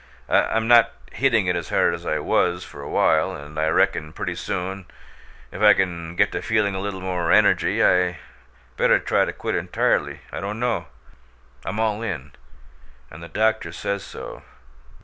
I 0.27 0.45
I'm 0.55 0.67
not 0.67 0.93
hitting 1.11 1.45
it 1.45 1.55
as 1.55 1.69
hard 1.69 1.93
as 1.93 2.07
I 2.07 2.17
was 2.17 2.63
for 2.63 2.81
a 2.81 2.89
while, 2.89 3.35
and 3.35 3.59
I 3.59 3.67
reckon 3.67 4.13
pretty 4.13 4.33
soon, 4.33 4.87
if 5.51 5.61
I 5.61 5.75
can 5.75 6.15
get 6.15 6.31
to 6.31 6.41
feeling 6.41 6.73
a 6.73 6.79
little 6.81 7.01
more 7.01 7.31
energy, 7.31 7.83
I 7.85 8.17
better 8.77 8.97
try 8.97 9.25
to 9.25 9.31
quit 9.31 9.53
entirely 9.53 10.21
I 10.31 10.39
don't 10.39 10.59
know. 10.59 10.87
I'm 11.63 11.79
all 11.79 12.01
in 12.01 12.31
and 13.11 13.21
the 13.21 13.27
doctor 13.29 13.71
says 13.71 14.03
so. 14.03 14.41